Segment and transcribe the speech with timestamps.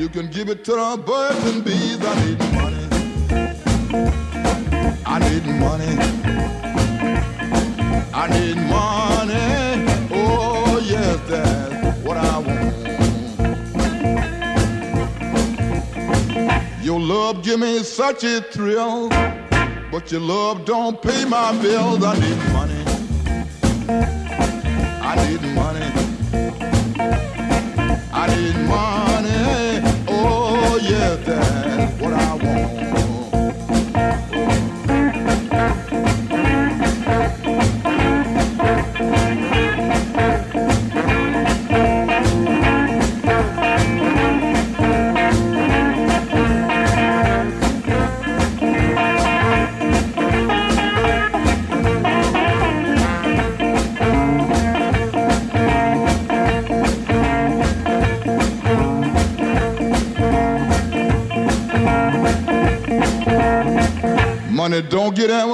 [0.00, 1.98] You can give it to the birds and bees.
[2.02, 2.88] I need money.
[5.04, 5.94] I need money.
[8.14, 9.84] I need money.
[10.10, 12.76] Oh, yes, that's what I want.
[16.82, 19.10] Your love give me such a thrill,
[19.90, 22.02] but your love don't pay my bills.
[22.02, 22.84] I need money.
[25.02, 25.92] I need money.
[28.14, 29.09] I need money.
[30.72, 32.79] Oh, yes, that's what I want.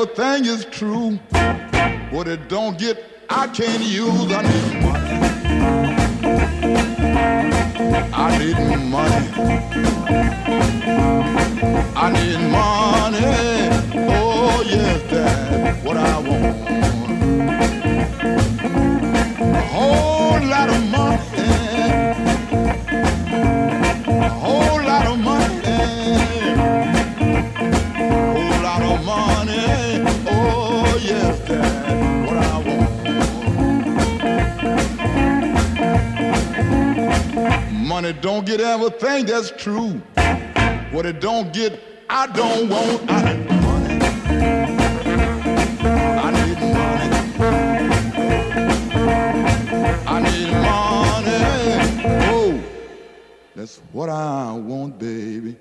[0.07, 1.17] Everything is true.
[2.11, 4.33] What it don't get, I can't use.
[4.33, 5.17] I need money.
[8.13, 9.66] I need money.
[39.27, 40.01] That's true.
[40.93, 43.11] What it don't get, I don't want.
[43.11, 43.99] I need money.
[46.25, 47.09] I need money.
[50.07, 51.39] I need money.
[52.31, 52.63] Oh,
[53.55, 55.57] that's what I want, baby.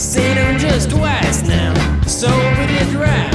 [0.00, 1.74] Seen him just twice now,
[2.06, 3.29] so it is right.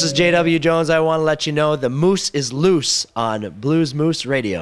[0.00, 0.88] This is JW Jones.
[0.88, 4.60] I want to let you know the moose is loose on Blues Moose Radio.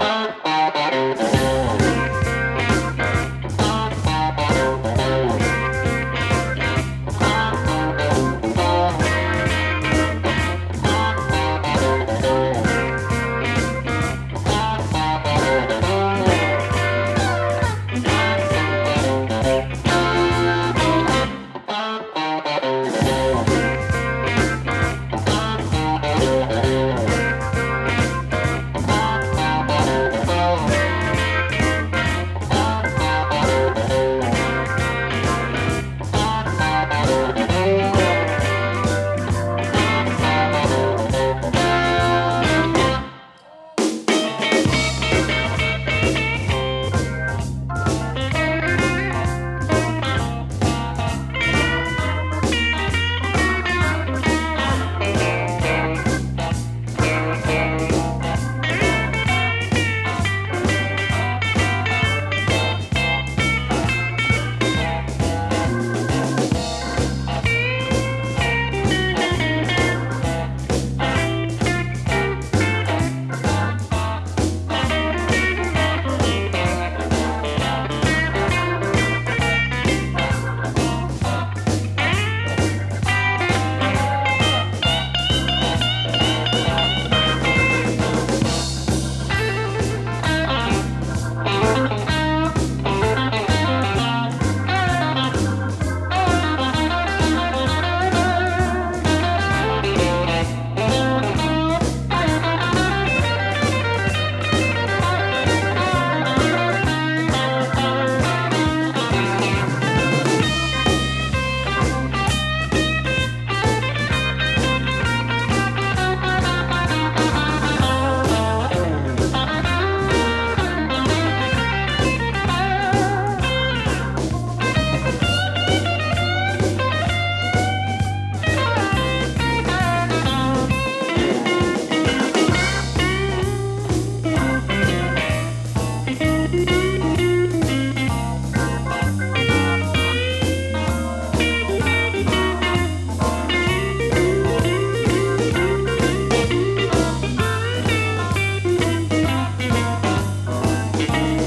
[151.14, 151.38] you.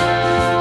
[0.00, 0.57] Oh,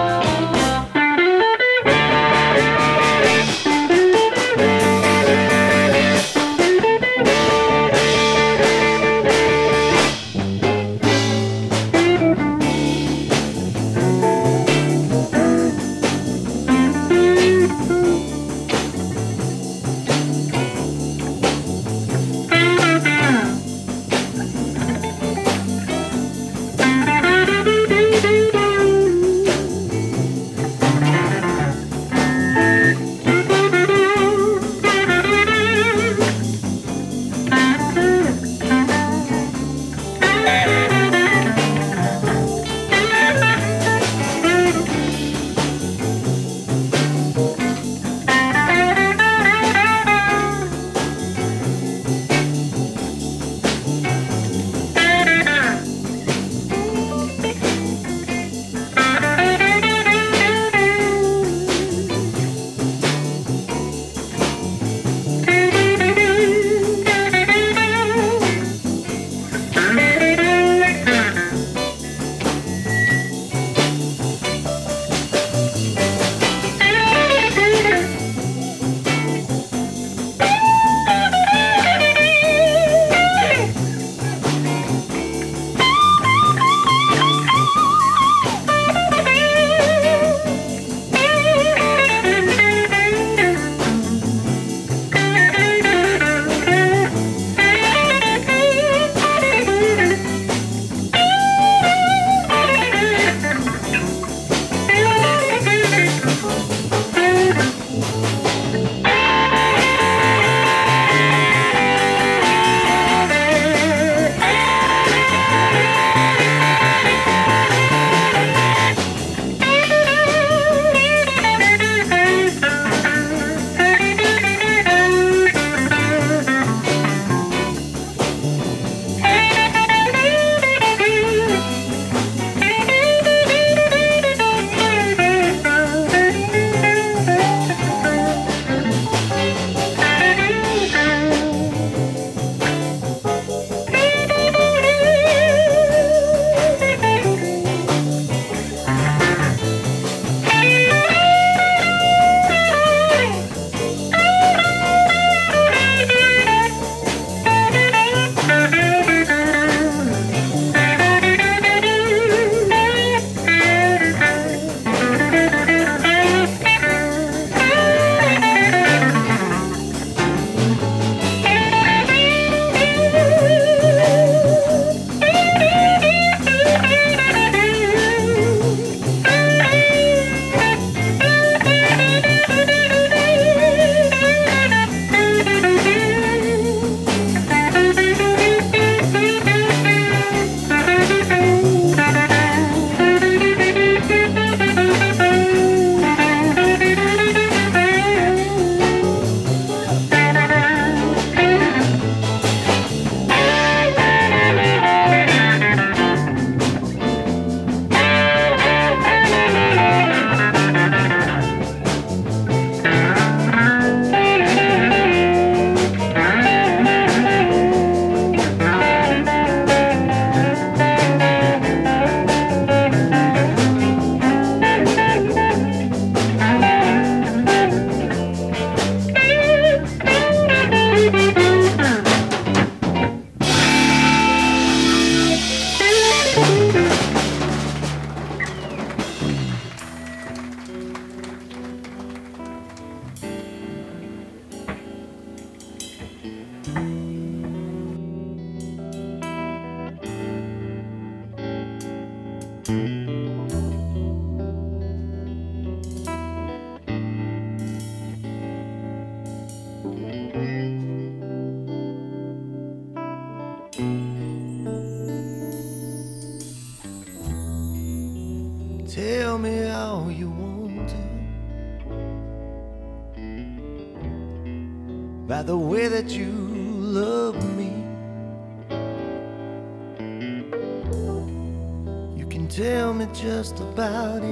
[283.78, 284.27] about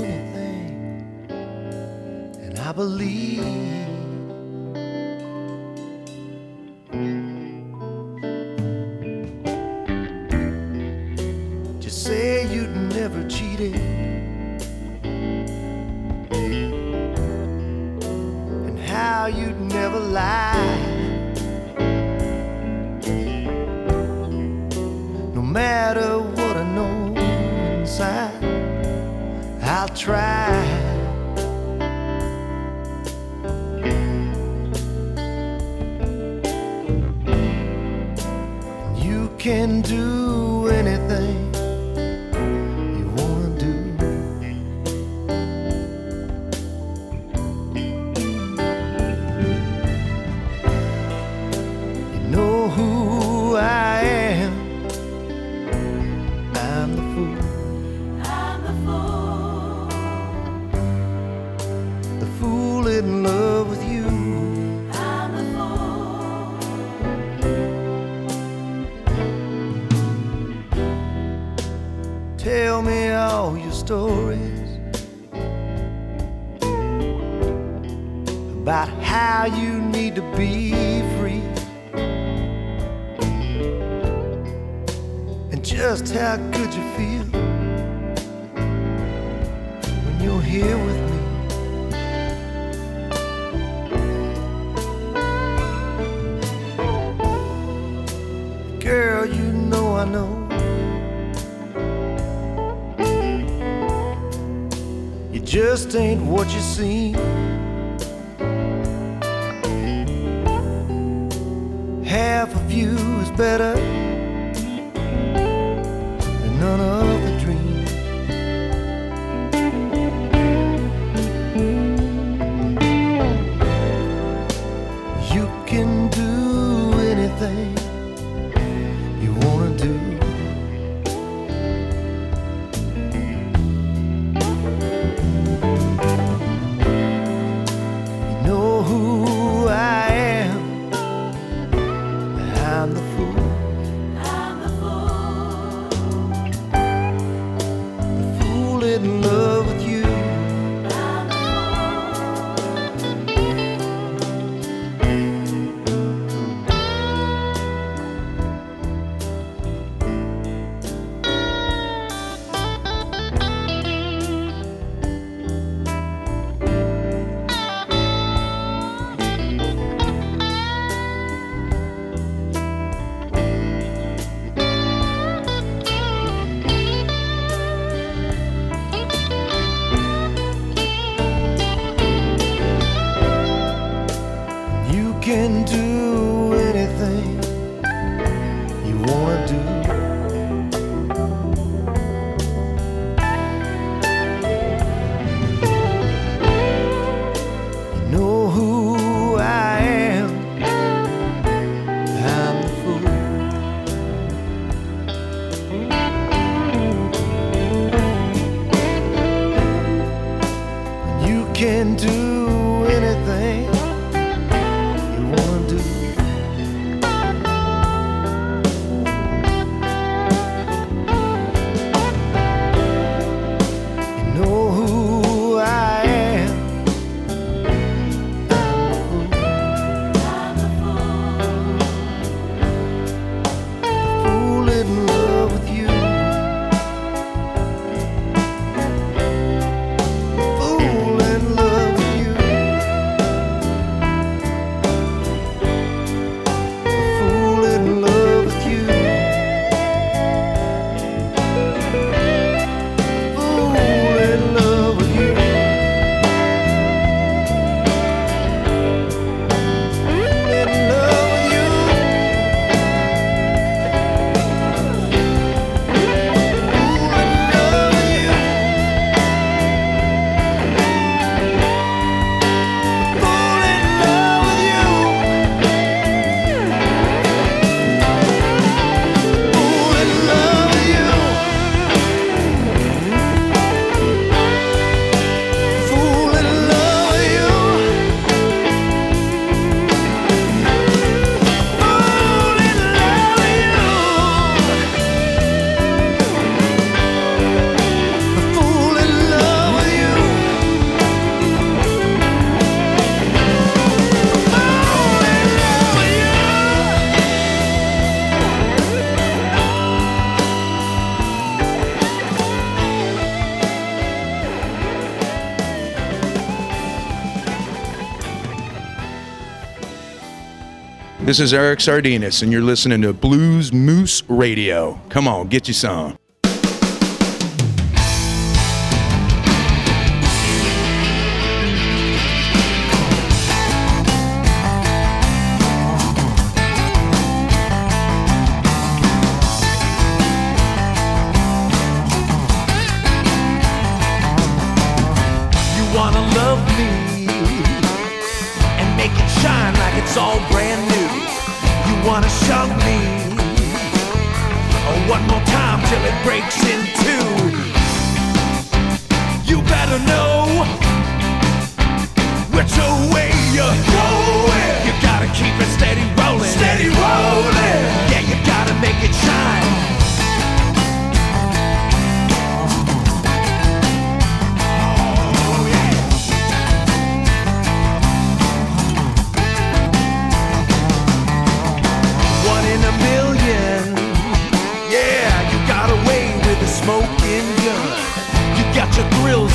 [321.36, 325.02] This is Eric Sardinas, and you're listening to Blues Moose Radio.
[325.10, 326.18] Come on, get you some.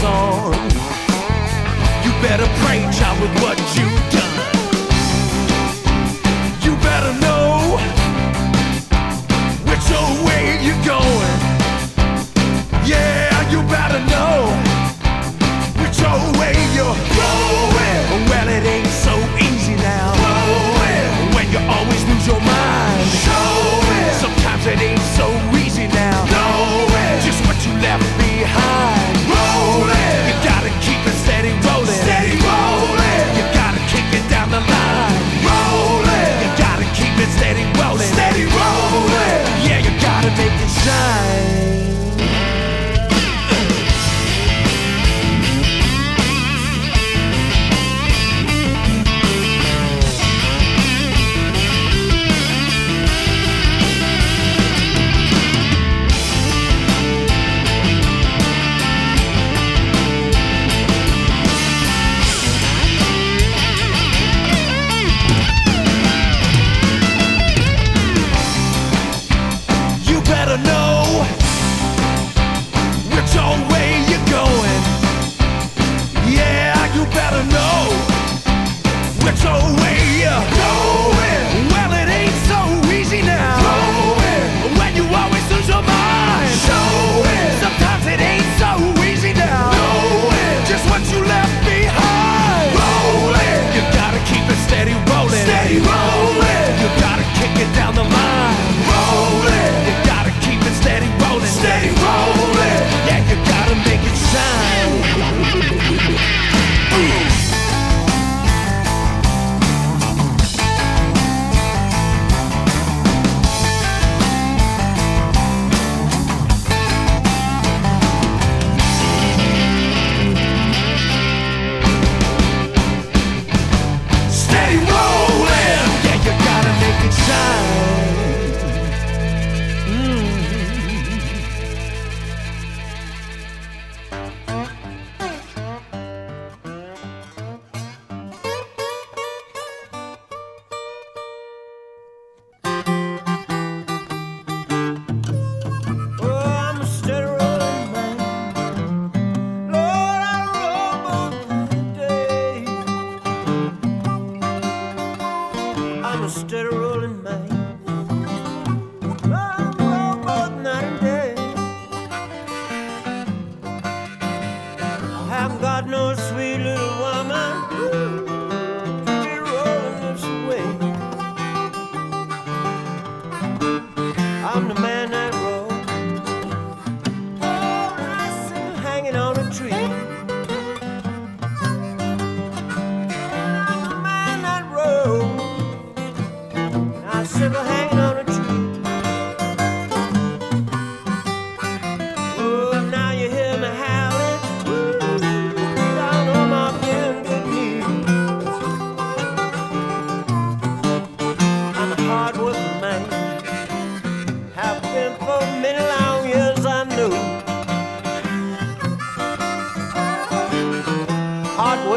[0.02, 0.06] You
[2.22, 4.19] better pray, child, with what you do.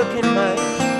[0.03, 0.92] working much.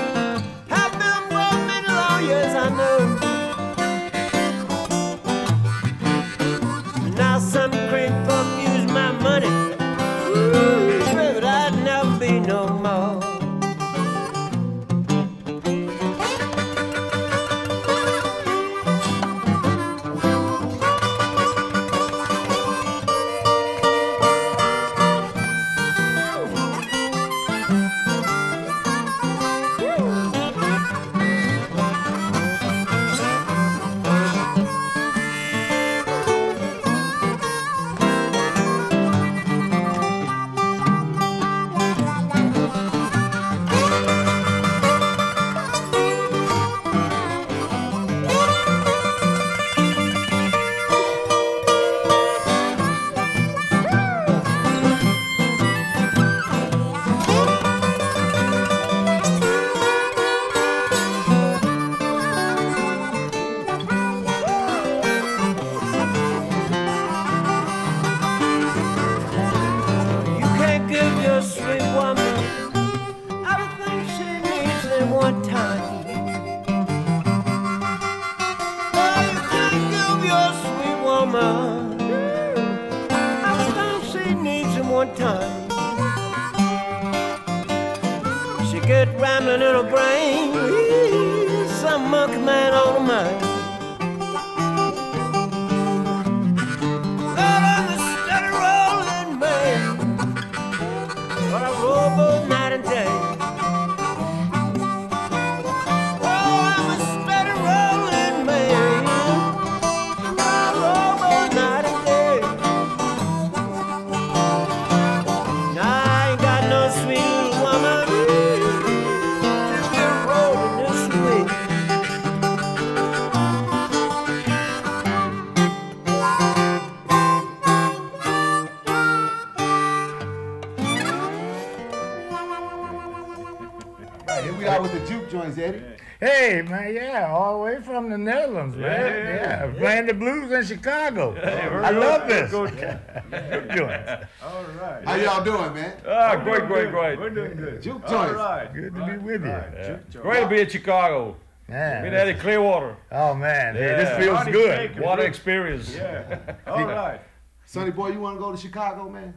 [138.14, 139.72] The way from the Netherlands, man.
[139.74, 141.34] Yeah, playing the blues in Chicago.
[141.36, 142.50] I love this.
[142.50, 144.24] Good, joints.
[144.40, 145.96] How y'all doing, man?
[146.06, 147.18] Ah, great, great, great.
[147.18, 147.82] We're doing good.
[147.82, 148.34] Juke All joints.
[148.34, 148.72] right.
[148.74, 150.20] Good to be with you.
[150.20, 151.36] Great to be in Chicago.
[151.68, 152.02] Man.
[152.02, 152.96] Been Eddie Clearwater.
[153.10, 154.76] Oh, man, hey, this feels Ronnie good.
[154.94, 155.02] Baker.
[155.02, 155.94] What an experience.
[155.94, 156.38] Yeah.
[156.66, 157.20] All right.
[157.64, 159.32] Sonny boy, you want to go to Chicago, man?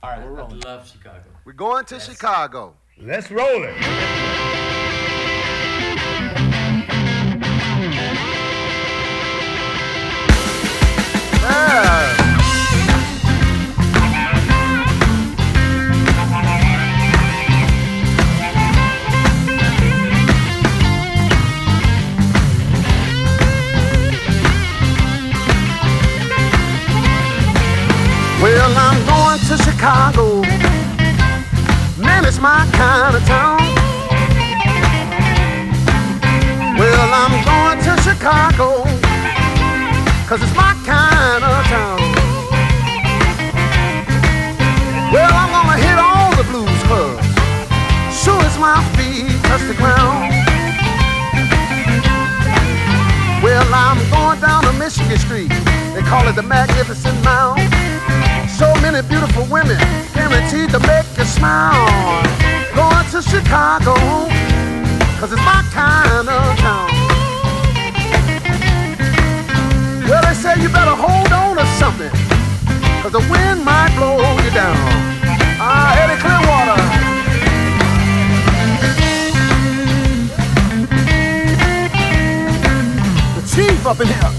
[0.00, 0.60] All right, we're rolling.
[0.60, 1.24] Love Chicago.
[1.44, 2.76] We're going to Chicago.
[2.96, 4.57] Let's roll it.
[29.78, 30.42] Chicago.
[32.02, 33.60] Man, it's my kind of town.
[36.76, 38.82] Well, I'm going to Chicago.
[40.26, 42.00] Cause it's my kind of town.
[45.12, 47.22] Well, I'm gonna hit all the blues clubs.
[48.10, 50.34] Sure as my feet touch the ground.
[53.44, 55.52] Well, I'm going down to Michigan Street.
[55.94, 57.87] They call it the Magnificent Mound.
[58.58, 59.78] So many beautiful women,
[60.14, 61.86] guaranteed to make you smile.
[62.74, 63.94] Going to Chicago,
[65.20, 66.90] cause it's my kind of town.
[70.08, 72.10] Well, they say you better hold on to something,
[73.00, 74.76] cause the wind might blow you down.
[75.60, 76.82] Ah, Eddie Clearwater.
[83.36, 84.37] The chief up in here.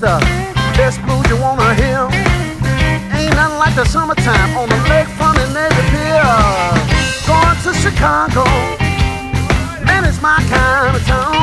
[0.00, 0.18] The
[0.76, 2.06] best blues you wanna hear.
[3.18, 6.22] Ain't nothing like the summertime on the lakefront in Navy Pier.
[7.26, 8.44] Going to Chicago,
[9.84, 11.34] man, it's my kind of town.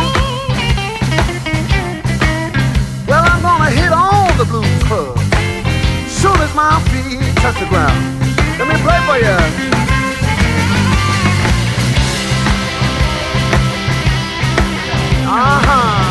[3.07, 5.21] Well, I'm gonna hit all the blues clubs.
[6.07, 7.99] Soon as my feet touch the ground.
[8.57, 9.37] Let me play for you.
[15.27, 16.04] Uh-huh.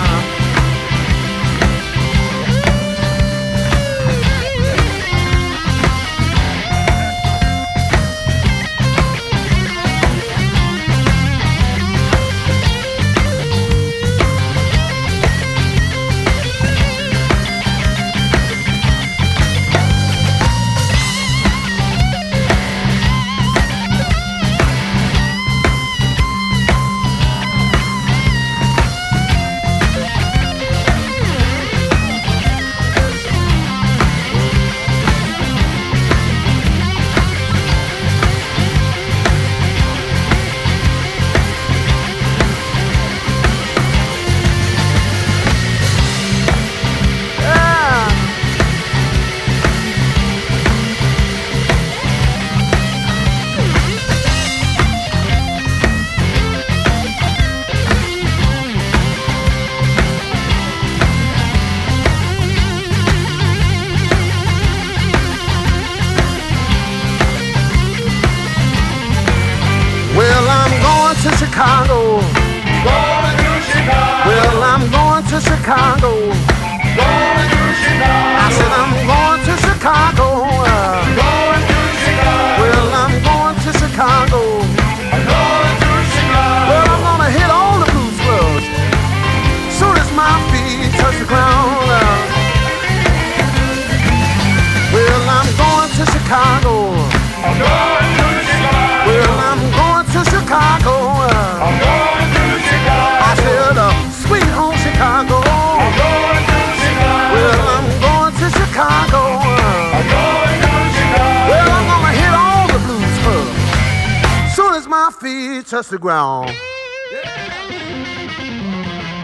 [115.88, 116.50] The ground.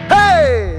[0.09, 0.70] Hey!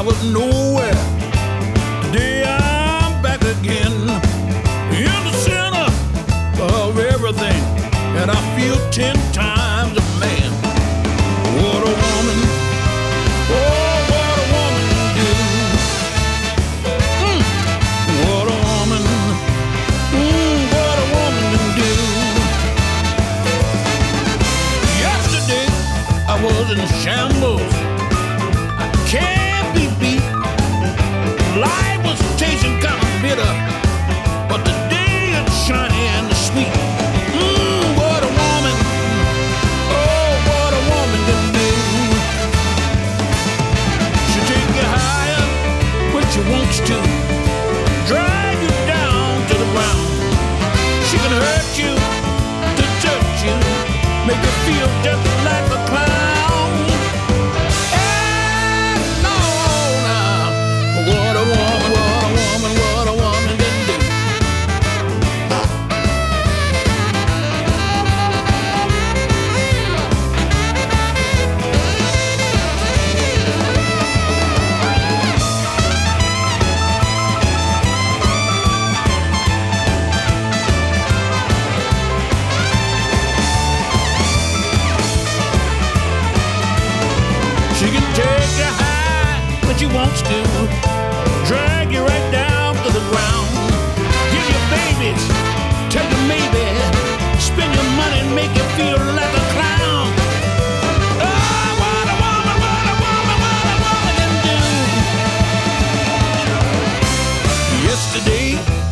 [0.00, 0.99] I was nowhere.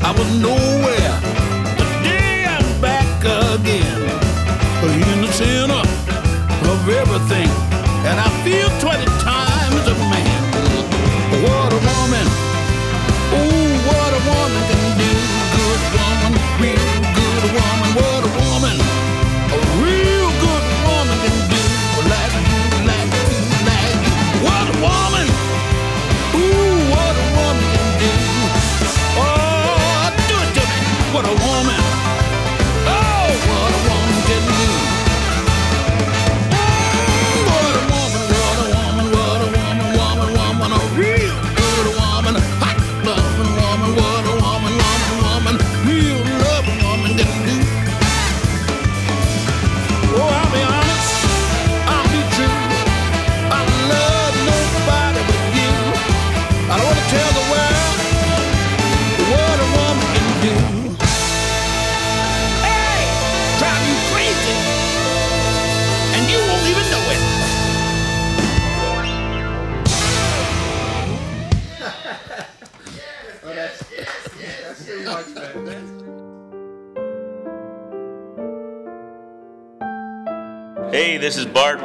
[0.09, 0.68] I will know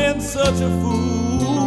[0.00, 1.66] been such a fool.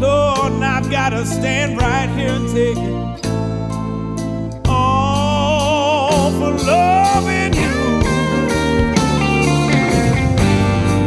[0.00, 3.26] Lord, and I've got to stand right here and take it.
[4.68, 7.78] All for loving you.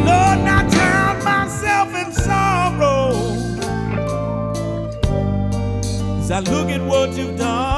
[0.08, 3.06] Lord, and drown myself in sorrow.
[6.20, 7.75] As I look at what you've done.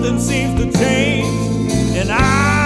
[0.00, 2.57] nothing seems to change, and I.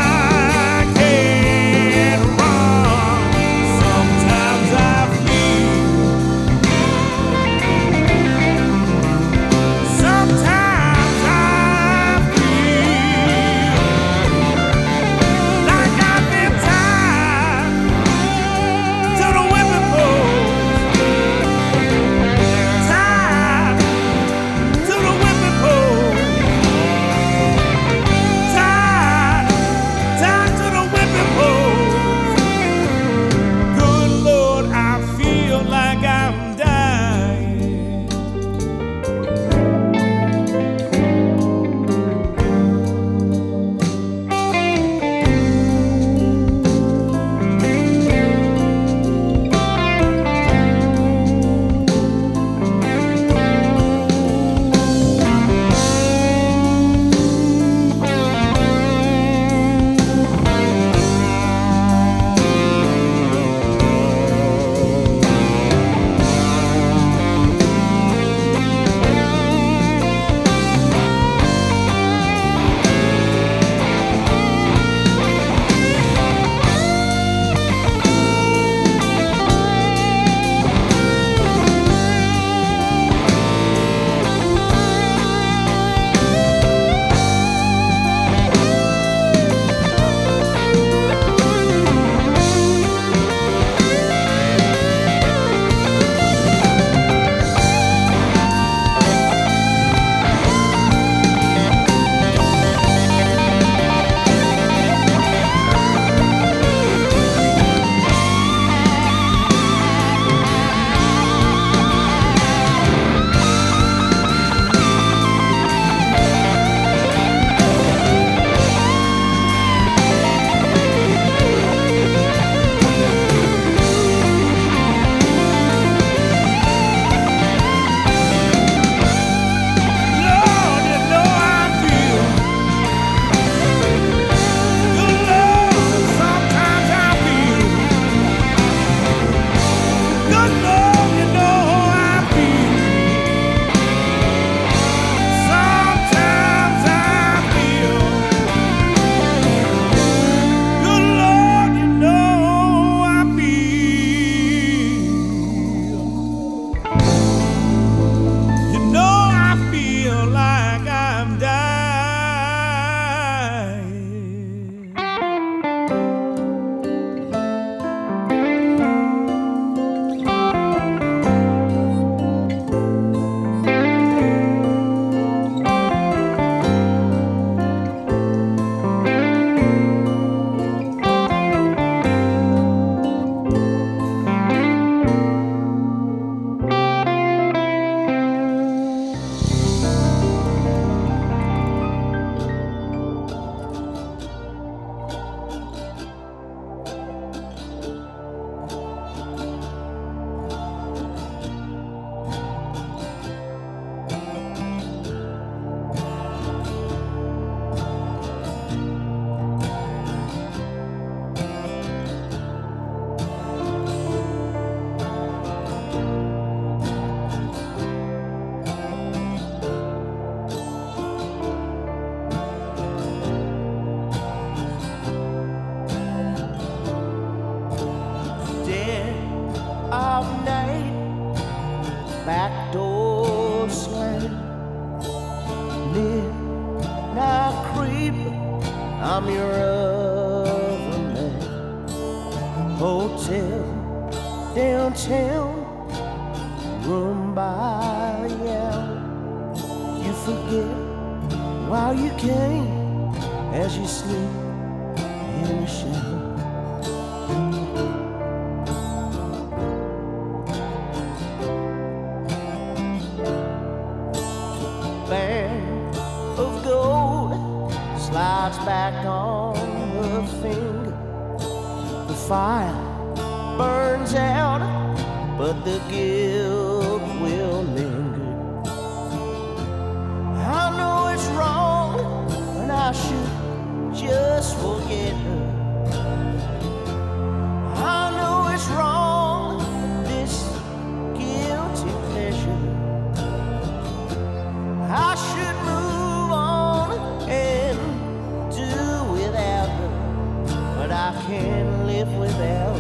[301.33, 302.79] can't live without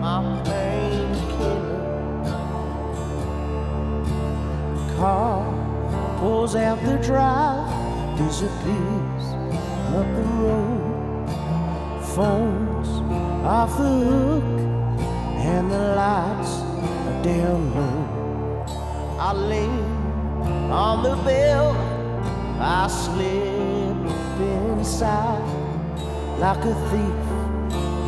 [0.00, 1.62] my painkiller.
[4.96, 5.42] Car
[6.18, 7.66] pulls out the drive,
[8.18, 9.24] disappears
[9.98, 11.28] up the road.
[12.14, 12.88] Phones
[13.44, 14.44] off the hook,
[15.52, 16.52] and the lights
[17.08, 17.64] are down.
[19.18, 19.84] I lean
[20.70, 21.68] on the bell.
[22.60, 23.96] I slip
[24.40, 25.42] inside
[26.38, 27.25] like a thief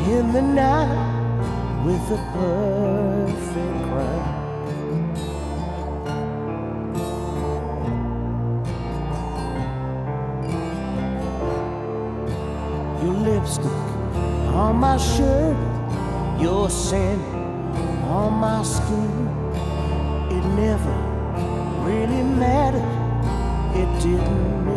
[0.07, 4.37] in the night with a perfect crime.
[13.03, 13.67] Your lipstick
[14.55, 15.57] on my shirt,
[16.41, 17.23] your scent
[18.05, 19.29] on my skin.
[20.31, 20.97] It never
[21.85, 22.83] really mattered.
[23.77, 24.68] It didn't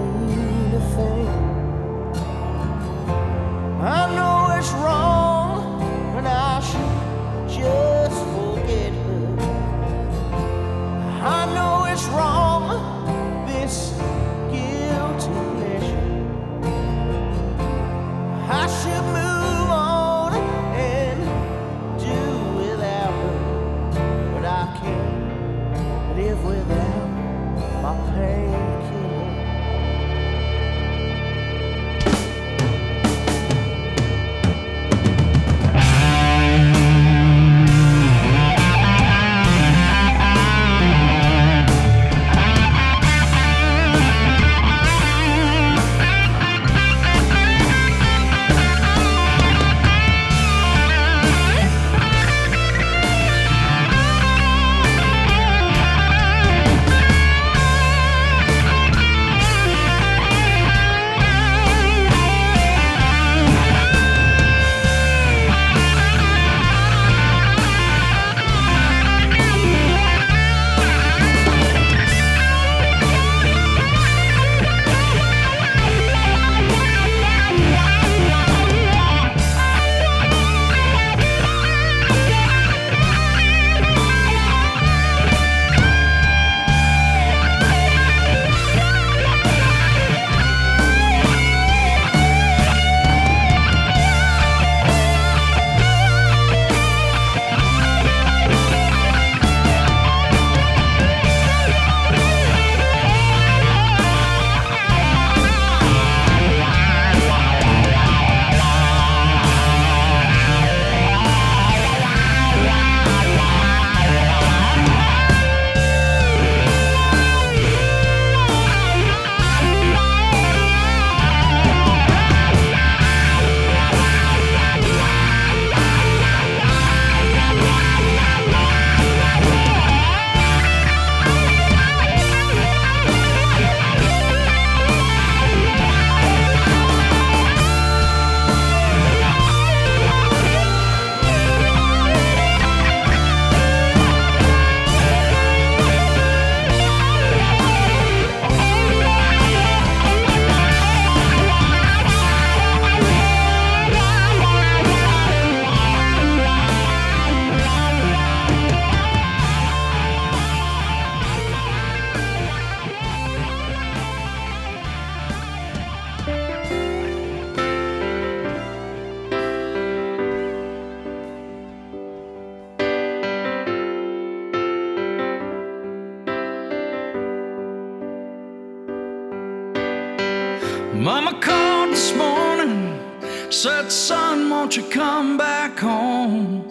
[183.62, 186.66] said, Son, won't you come back home?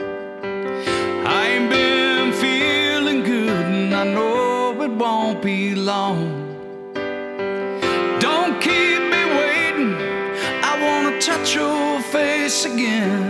[1.25, 6.19] I ain't been feeling good, and I know it won't be long.
[8.19, 9.95] Don't keep me waiting,
[10.71, 13.30] I wanna touch your face again.